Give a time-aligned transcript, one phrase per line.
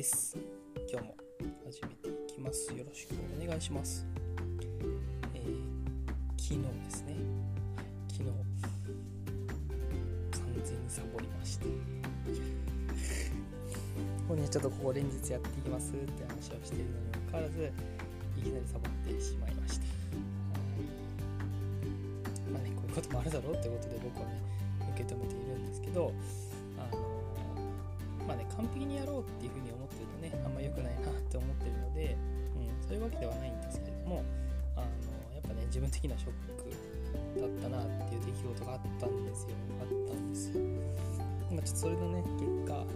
[0.00, 0.34] です。
[0.90, 1.14] 今日も
[1.66, 2.72] 始めていきます。
[2.72, 4.06] よろしくお願いします、
[5.34, 5.52] えー、
[6.38, 7.16] 昨日ですね。
[8.08, 8.30] 昨日
[10.40, 11.66] 完全にサボりまして。
[14.26, 17.70] これねちょっとここ連日やっていきますって話をしているのにもかかわらず
[18.38, 19.84] いきなりサボってしまいました
[22.50, 24.40] まあねこういうこともあるだろうってことで僕はね
[24.94, 26.14] 受け止めているんですけど
[28.30, 32.14] まあね完璧にやろうっていうふうに思ってるとねあんま良くないなって思ってるので、
[32.54, 34.22] うん、そういうわけではないんですけれども
[34.78, 34.86] あの
[35.34, 36.70] やっぱね自分的なショック
[37.42, 39.58] だったなっていう出来事があったんですよ。
[39.82, 40.62] あったんですよ。
[41.50, 42.86] まあちょっとそれのね結果、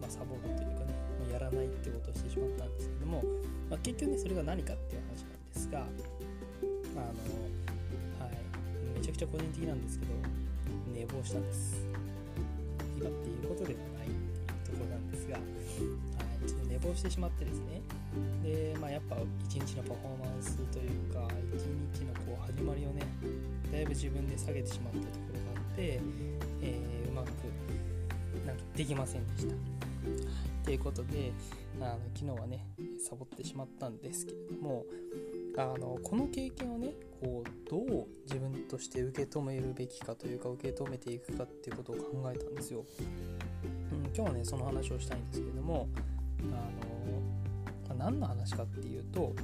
[0.00, 3.20] まあ、サボるというかねもうやらないってことをしてしまったんですけども、
[3.68, 5.84] まあ、結局ねそれが何かっていう話なんですが
[6.96, 10.12] あのはいめちゃくちゃ個人的なんですけど
[10.88, 11.84] 寝坊したんです。
[12.96, 13.76] 今っていうことで
[15.40, 17.82] はい、ちょっと寝坊してしまってですね
[18.42, 19.16] で、まあ、やっぱ
[19.48, 21.62] 一日のパフォーマンスというか一
[22.00, 23.02] 日のこう始まりをね
[23.72, 26.00] だいぶ自分で下げてしまったところがあって、
[26.62, 27.26] えー、うまく
[28.46, 29.54] なんかできませんでした。
[30.64, 31.32] ということで
[31.80, 32.66] あの昨日はね
[32.98, 34.84] サボってしまったんですけれども
[35.56, 42.84] あのこの経験をねこうどう自分として受け止めるべきかというか受け止めていくかっていうことを考えたんですよ。
[44.14, 45.88] 今日はねその話をしたいんですけれども
[46.52, 49.34] あの何の話かっていうと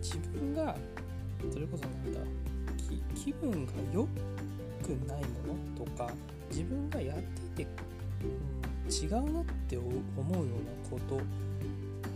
[0.00, 0.76] 自分が
[1.52, 2.20] それこそなんだ
[3.14, 4.06] 気分が良
[4.82, 6.10] くないものとか
[6.50, 7.18] 自分がやっ
[7.54, 7.70] ていて、
[8.24, 10.98] うん、違うなって思うようなこ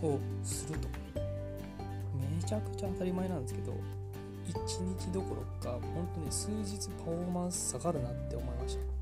[0.00, 0.88] とをすると。
[2.44, 3.72] めちゃくちゃ当たり前なんですけど
[4.48, 8.93] 1日どころか本当に数日パフォーマンス下がるなって思いました。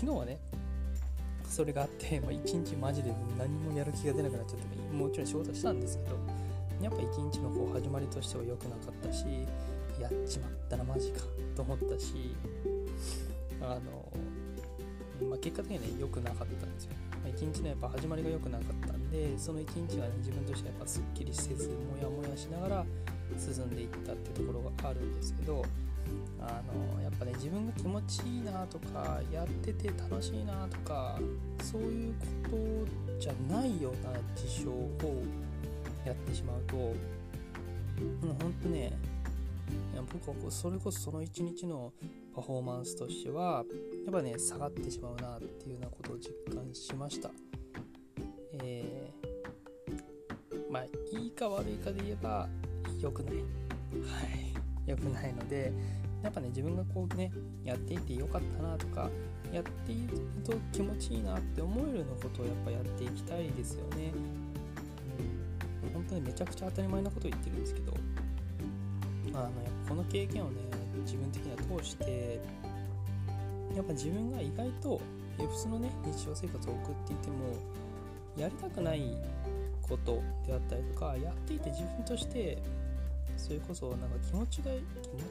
[0.00, 0.38] 昨日はね
[1.44, 6.16] それがあって、 まあ、1日マジで何もやる気が出なくなっちゃってもちろん仕事したんですけど
[6.80, 9.26] やっぱ1日のこう始まりとしては良くなかったし
[10.00, 11.20] やっちまったらマジか
[11.54, 12.34] と思ったし
[13.60, 13.78] あ
[15.20, 22.86] の、まあ、結果的にはね良くなかったんですよ、ま、1日のやっぱ始まりが良くなかったんでその1日はね自分としてはやっぱすっきりせずモヤモヤしながら
[23.36, 25.62] 進んでいったっていうところがあるんですけど
[26.40, 26.62] あ
[26.96, 31.18] のやっぱね自分が気持ちいいなとかやってて楽しいなとか
[31.62, 32.14] そういう
[32.50, 34.90] ことじゃないような事象を
[36.04, 38.92] やってしまうともうほんとね
[40.12, 41.92] 僕はそれこそその一日の
[42.34, 43.64] パフォーマンスとしては
[44.04, 47.30] やっぱね下がってしまうなっていうようなことを実感しました。
[48.62, 52.48] えー、まあいいか悪いかで言えば
[53.00, 53.34] 良くない。
[53.34, 54.59] はい。
[54.90, 55.72] 良くないので
[56.22, 57.32] やっぱね自分がこうね
[57.64, 59.08] やっていてよかったなとか
[59.52, 64.12] やっていると気持ちいいなって思えるようなことをやっぱやっていきたいですよね、
[65.84, 67.94] うん、本当にめちゃくちゃ当たり前なことを言ってるんですけど
[69.32, 69.50] あのやっ
[69.84, 70.60] ぱこの経験をね
[71.04, 72.40] 自分的には通して
[73.74, 75.00] やっぱ自分が意外と
[75.38, 77.36] 普通のね日常生活を送っていても
[78.36, 79.16] やりたくない
[79.82, 82.58] ことであったりとかやっていて自分として
[83.50, 84.78] それこそなんか気持ちが気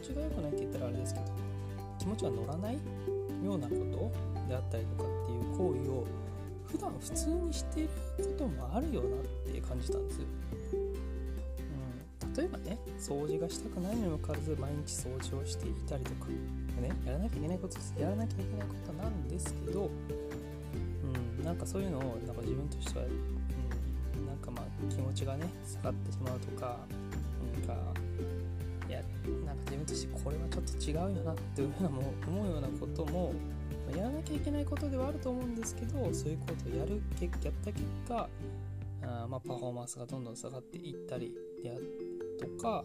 [0.04, 1.26] 持ちが良くないって言ったらあれですけど
[1.98, 2.82] 気持ちが乗らないよ
[3.56, 3.82] うなこと
[4.50, 6.06] であったりとかっていう行為を
[6.68, 10.24] 普段普通にしていることもあるよなって感じたんです、う
[12.28, 16.26] ん、例えばね掃除がしたくないにもかかわらず毎日掃除をしていたりとか
[16.82, 19.90] ねやらなきゃいけないことやらなきゃいけないことなんですけど、
[21.40, 23.08] うん、なんかそういうのをなんか自分としては、う
[24.20, 26.80] ん、なんかまあ気持ちがね下がってしまうとか
[27.56, 28.09] なんか
[28.90, 29.02] いや
[29.46, 33.34] なんか自分としてこれはちょっと違うよなっていうふうなも思うようなことも
[33.96, 38.30] やらなきゃいけないことではあると思うんですけどそういうことをやるやった結果
[39.02, 41.34] あまあ、パフォーマンスがどんどん下がっていったり
[41.64, 42.84] であとか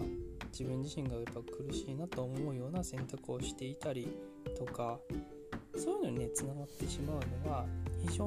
[0.52, 4.08] 自分自身がやっぱ苦しいなと思うような選択をしていたり
[4.56, 4.98] とか
[5.76, 7.66] そういうのにねつながってしまうのは
[8.08, 8.26] 非常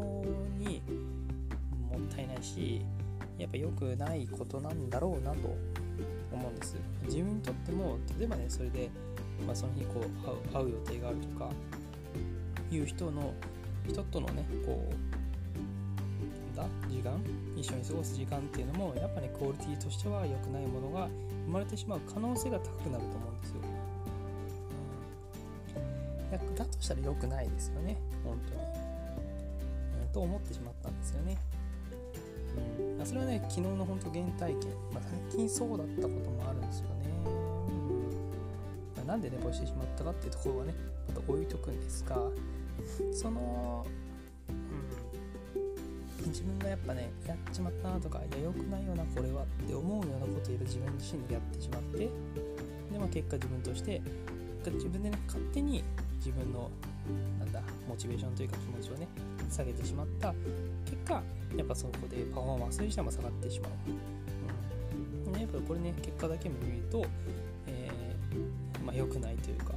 [0.57, 0.81] に
[1.89, 2.81] もったいないし
[3.37, 5.55] やっぱ良くないことなんだろうなと
[6.57, 6.75] んです。
[7.05, 8.89] 自分にとっても例えばねそれで、
[9.45, 11.49] まあ、その日こう会う予定があるとか
[12.71, 13.33] いう人の
[13.87, 17.21] 人とのねこうだ時間
[17.55, 21.07] 一緒に過ごす時間っていうのもやっぱねクオリティとしては良くないものが
[21.45, 23.57] 生まれてしまう可能性が高くなると思うんですよ、
[26.31, 28.61] うん、だとしたら良くないですよね本当に、
[30.01, 31.37] うん、と思ってしまったんですよね、
[33.07, 35.01] それはね昨日の本当原体験、まあ、
[35.31, 36.95] 最近そうだったこともあるんですよね、
[37.25, 37.33] うん
[38.97, 40.75] まあ、なんで寝坊してしまったかっていうところはね
[41.07, 42.17] また置いとくんですが
[43.13, 43.85] その、
[44.49, 52.09] うん、自分がやっぱねやっちまったなとかいや良くないよなこれはって思うようなことを自分自身でやってしまってで、
[52.99, 54.01] まあ、結果自分として
[54.65, 55.81] 自分でね勝手に
[56.17, 56.69] 自分の
[57.39, 59.07] なんだモチベーションというか気持ちをね
[59.49, 60.33] 下げてしまった。
[60.85, 61.23] 結果
[61.55, 63.71] やっぱそこでパフォーマンス自体も下がってしまう、
[65.27, 65.33] うん。
[65.33, 67.05] ね、やっぱこれね結果だけ見ると、
[67.67, 69.73] えー、まあ、良くないというか、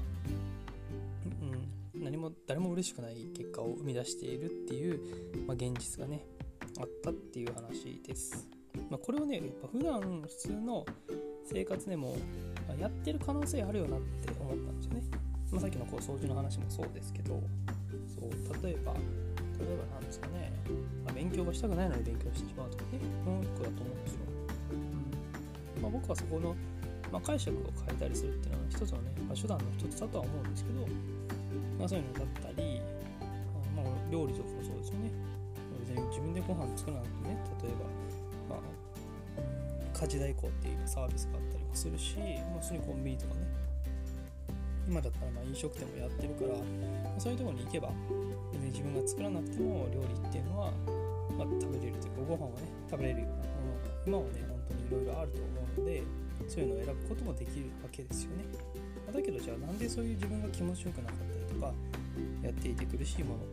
[1.95, 5.01] うん、何も誰も嬉しくない結果を生み出しているっていう、
[5.47, 6.25] まあ、現実がね
[6.79, 8.49] あったっていう話です、
[8.91, 10.87] まあ、これをねやっぱ普段普通の
[11.45, 12.17] 生活でも
[12.79, 15.20] やってる可能性あるよなって思ったんですよね。
[15.51, 17.43] まあ、さっきのこう掃除の話もそうですけど
[18.07, 20.53] そう例えば例えば何ですかね、
[21.05, 24.21] まあ、勉強がしたくないのに勉強してしまうとかねもう一個だと思うんですよ、
[25.77, 25.83] うん。
[25.83, 26.57] まあ、僕はそこの、
[27.13, 30.87] まあ、解釈を変えたりするっていうのは一つのね、まあ、手段の一つだとは思うんですけど、
[31.79, 32.81] まあ、そういうのだったり、
[33.77, 35.11] まあ、料理とかもそうですよね。
[36.11, 37.73] 自分でご飯作らなくてね例え
[38.49, 43.50] ば、まあ、家事代行っていうサービスがあったりもするし、まあ、普通にコンビニとかね
[44.89, 47.91] 今だったらま飲食店もやってるから、まあ、そういうところに行けば
[48.53, 50.73] 別に自分が作らなくても料理っていうのは、
[51.39, 56.03] まあ、食べれるというかご飯はね食べれるようなものが今はね本当にいろいろあると思うので
[56.49, 58.45] そういうのを選ぶこともできるわけですよね、
[59.07, 61.73] まあ、だけどじゃあなんでそういう自分が気持ちよくなかったりとか
[62.43, 63.45] やっていて苦しいもの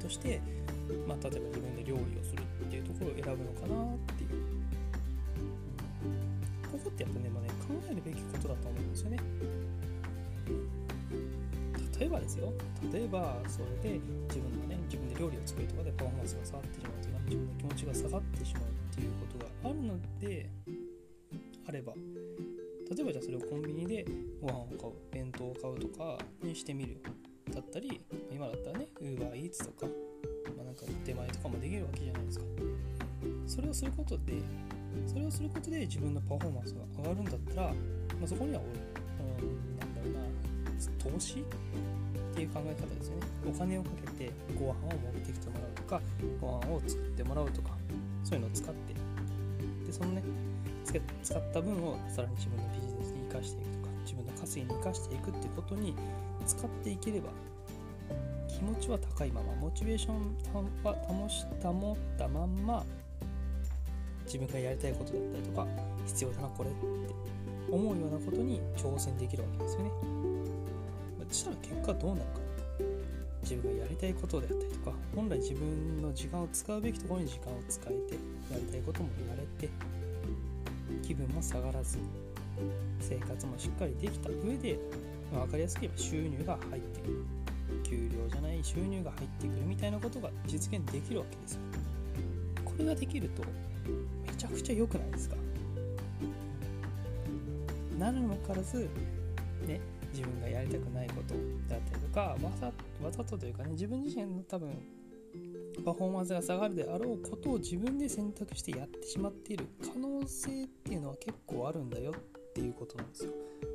[0.00, 0.40] として、
[1.08, 4.30] ま、例えば自分で料理をするっていうところを選ぶのかなっていう、
[6.70, 9.18] ここってやっぱね,、まあね、考えるべきことだと思うんですよね。
[12.14, 12.52] ばですよ。
[12.92, 20.50] 例えばそれで自分のね自分で料理を作るとかでパフォーマンスが下がってしまうとか自分の気持ちが下がってしまうっていうことがあるので
[21.66, 21.92] あれば。
[22.94, 24.04] 例えばじゃあそれをコンビニで
[24.42, 27.00] ご飯を買う弁当を買うとかにしてみる
[27.50, 29.86] だったり今だったらね UberEats とか、
[30.54, 32.44] まあ、なんか出前とかもできるわけじゃないですか。
[33.46, 34.42] それをすることで
[35.06, 37.74] それをすることで自分のパフォーマンスが上がるんだったら、ま
[38.24, 38.64] あ、そこには、う
[39.42, 40.33] ん、なんだろうな
[40.98, 41.40] 投資？
[41.40, 41.44] っ
[42.34, 43.26] ていう考え方ですよね。
[43.48, 46.00] お金をかけてご飯を持ってきてもらうとか
[46.40, 47.70] ご飯を作ってもらうとか
[48.24, 48.94] そういうのを使って。
[49.86, 50.22] でそのね
[51.22, 55.94] 使った分をさらに自分のビジネスに生かしていくとか自分の稼ぎに生かしていくってことに
[56.46, 57.30] 使っていければ
[58.48, 60.36] 気持ちは高いままモチベーション
[60.84, 62.84] は保し保ったまんま
[64.24, 65.66] 自分がやりたいことだったりとか
[66.06, 66.78] 必要だなこれって
[67.70, 69.90] 思うようなことに挑戦できるわけですよね。
[71.34, 72.40] したら結果どうなるか
[73.42, 78.14] 自分がやりたいことであったりとか本来自分の時間を使うべきところに時間を使えて
[78.52, 79.72] やりたいこともやれて
[81.02, 81.98] 気分も下がらず
[83.00, 84.78] 生活もしっかりできた上で、
[85.32, 87.24] ま、分かりやすく言えば収入が入ってくる。
[87.82, 91.60] 給料じゃない収入が入ってくるみたいなことが実現できるわけですよ。
[92.64, 93.42] これができると
[94.26, 95.36] めちゃくちゃ良くないですか。
[97.98, 98.88] なるのからず
[99.66, 99.80] ね
[100.14, 101.34] 自分がやりたくないこと
[101.68, 102.66] だったりとかわざ
[103.02, 104.70] わざとというかね自分自身の多分
[105.84, 113.32] パフォーマンスが下がるであろうことを自分で選択してやってしまっている可能性っていうのは結構あるんだよっていうことなんですよ、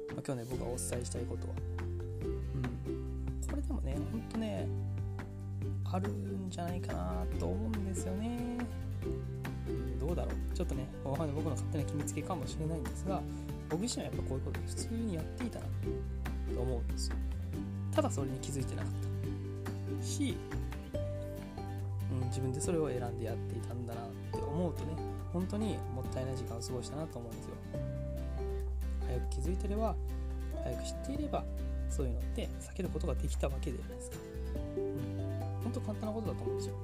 [0.09, 1.53] まあ、今日ね僕がお伝えしたいことは。
[2.55, 3.47] うん。
[3.49, 4.67] これでもねほんとね
[5.83, 8.57] あるんじゃないかなと思うんですよね。
[9.99, 10.55] どうだろう。
[10.55, 13.21] ちょっとね僕の勝手な決めつけかもしれないんですが
[13.69, 15.65] 僕自身はやっぱこういうこと普通にやっていたな。
[16.59, 17.15] と思うんですよ。
[17.95, 18.91] ただそれに気づいてなかっ
[19.97, 20.35] たし、
[22.11, 24.91] うん、自分でそれを選んでやっていたんだなって思うとね
[25.31, 27.51] 本当にもったいない時間を過ごしたなと思うんですよ。
[29.07, 29.95] 早く気づいてれば
[30.63, 31.43] 早く知っていれば
[31.89, 34.17] そういうのって避けることができたわけじゃないですか、
[34.77, 36.75] うん、本当簡単なことだと思うんですよ。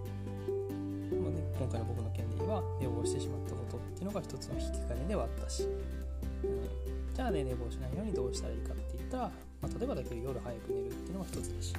[1.22, 9.32] まあね、今回の僕の件で言えば寝坊してしまったことっていうのが一つの引き金ではあったし、うん、じゃあね寝坊しないようにどうしたらいいかって言ったら
[9.65, 11.74] まあ、例えばだけど夜早く寝るっていうのが一つだし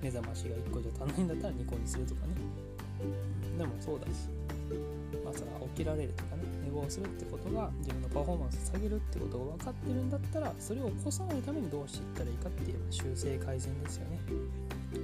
[0.00, 2.34] 目覚ましが1個じゃ足んないんだったら2個にするとかね、
[3.58, 4.28] でもそうだし
[5.28, 5.44] 朝
[5.76, 14.20] 起きられるとかね寝坊するってことが自分のパフォーマンスを下げるってことが分かってるんだったらそれを起こさないためにどうしていったらいいかっていう修正改善ですよね。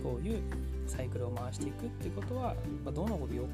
[0.03, 0.41] こういう
[0.87, 2.55] サイクルを回していくってことは、
[2.85, 3.47] まあ、どの病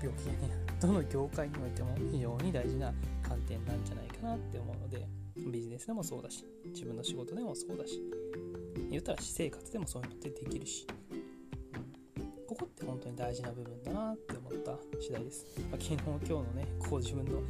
[0.00, 2.92] 気やねどの業界においても非常に大事な
[3.22, 5.25] 観点なんじゃないかなって思うので。
[5.50, 8.02] ビジネスでもそうだし自分の仕事でもそうだし
[8.90, 10.86] 言ったら私生活でもそういうのってできるし、
[12.46, 17.42] ここって本当に大事な部分だなって思った次第です、まあ、昨日今日のねこう自分の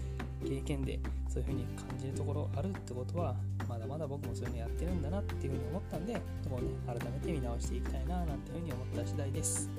[0.44, 3.36] 経験でそういう風に感じるところあるってことは
[3.68, 9.70] まだまだ僕もそういうのやってるんだなっていう風に思ったんでここをね改めて見直していきたいななんていう風に思った次第です。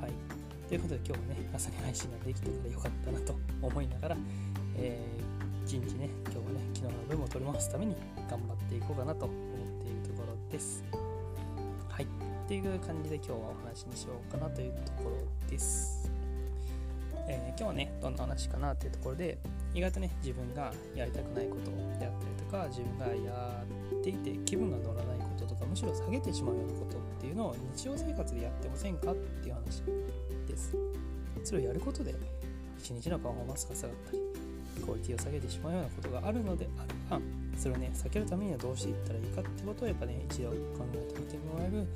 [0.00, 0.12] はい。
[0.68, 4.16] ということで今日もね、朝に配信ができたからよかったなと思いながら、
[4.76, 6.08] えー、一日ね、
[6.90, 7.96] の分も取り回すために
[8.28, 9.36] 頑張っていこうかなと思っ
[9.84, 10.84] ているところです。
[11.88, 12.04] はい。
[12.04, 12.08] っ
[12.48, 15.16] ていう感じで今日はお話にしようかなというところ
[15.48, 16.10] です。
[17.28, 19.38] えー、今日はね、どんな話かなっていうところで、
[19.72, 23.64] 意外とね、自分がやりたくないことであったりとか、自分がや
[24.00, 29.82] っていて気分が乗らないこととか、むしろ下げてしまうようなことっていうのを日常生活でやってませんかっていう話
[30.48, 30.74] です
[31.44, 32.14] それをやることで
[32.78, 34.18] 一日のパフォーマンスが下がったり
[34.84, 37.20] クオリティを下げてしまうようなことがあるのであれば
[37.58, 40.56] それをね避けるためにはどうしていったらいいかってことをやっぱね一度考
[40.94, 41.86] えてみてもらえる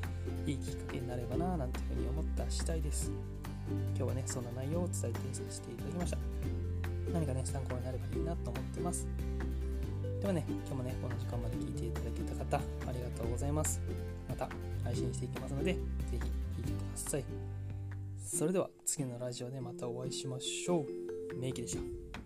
[0.46, 3.10] いいきっかけになればななんていうふうに思った次第です。
[3.96, 6.18] 今日はねそんな内容を伝えてさせていただきました。
[7.12, 9.06] 何かね参考になればいいなと思ってます。
[10.20, 13.80] ではね今日もねこの時間まで聞いていただけた方ありがとうございます。
[14.28, 14.48] また
[14.82, 15.78] 配信していきますのでぜ
[16.12, 16.26] ひ聴
[16.60, 17.24] いてください。
[18.18, 20.84] それでは次のラジオでまたお会いしましょ
[21.32, 21.40] う。
[21.40, 22.23] メイキでした。